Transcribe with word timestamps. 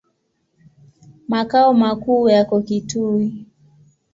Makao 1.27 1.73
makuu 1.73 2.29
yako 2.29 2.61
Kitui. 2.61 3.45